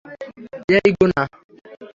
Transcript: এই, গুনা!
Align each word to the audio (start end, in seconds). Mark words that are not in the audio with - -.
এই, 0.75 0.89
গুনা! 0.97 1.21